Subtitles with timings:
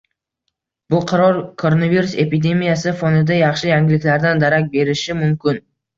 [0.93, 5.63] Bu qaror koronavirus epidemiyasi fonida yaxshi yangiliklardan darak berishi mumkin.